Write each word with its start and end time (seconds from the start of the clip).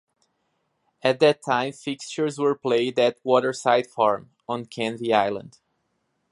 At 1.03 1.19
that 1.19 1.43
time 1.43 1.73
fixtures 1.73 2.39
were 2.39 2.55
played 2.55 2.97
at 2.97 3.19
Waterside 3.23 3.85
Farm, 3.85 4.31
on 4.49 4.65
Canvey 4.65 5.13
Island. 5.13 5.59